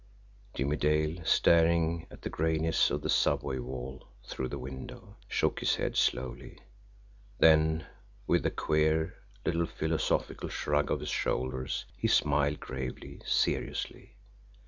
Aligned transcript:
Jimmie 0.55 0.77
Dale, 0.77 1.23
staring 1.23 2.07
at 2.09 2.23
the 2.23 2.29
grayness 2.31 2.89
of 2.89 3.03
the 3.03 3.09
subway 3.11 3.59
wall 3.59 4.07
through 4.25 4.47
the 4.47 4.57
window, 4.57 5.17
shook 5.27 5.59
his 5.59 5.75
head 5.75 5.95
slowly 5.95 6.57
then, 7.37 7.85
with 8.25 8.43
a 8.47 8.49
queer 8.49 9.13
little 9.45 9.67
philosophical 9.67 10.49
shrug 10.49 10.89
of 10.89 11.01
his 11.01 11.09
shoulders, 11.09 11.85
he 11.95 12.07
smiled 12.07 12.59
gravely, 12.59 13.21
seriously. 13.27 14.15